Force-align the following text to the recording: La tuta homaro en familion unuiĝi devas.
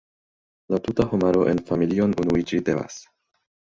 La 0.75 0.79
tuta 0.87 1.05
homaro 1.13 1.45
en 1.53 1.63
familion 1.71 2.19
unuiĝi 2.25 2.67
devas. 2.73 3.03